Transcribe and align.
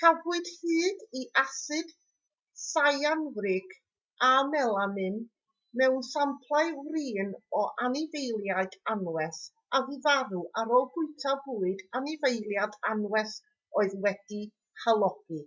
cafwyd 0.00 0.50
hyd 0.58 1.00
i 1.20 1.22
asid 1.40 1.88
syanwrig 2.64 3.72
a 4.26 4.28
melamin 4.52 5.16
mewn 5.82 5.98
samplau 6.10 6.72
wrin 6.90 7.34
o 7.62 7.64
anifeiliaid 7.88 8.78
anwes 8.94 9.42
a 9.80 9.82
fu 9.90 10.00
farw 10.08 10.46
ar 10.64 10.72
ôl 10.80 10.88
bwyta 10.96 11.34
bwyd 11.50 11.86
anifeiliaid 12.02 12.80
anwes 12.94 13.38
oedd 13.82 14.00
wedi'i 14.08 14.42
halogi 14.86 15.42